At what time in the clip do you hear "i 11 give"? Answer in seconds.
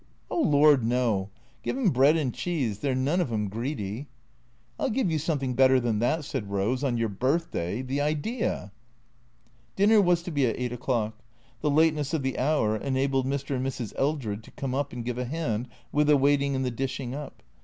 4.79-5.11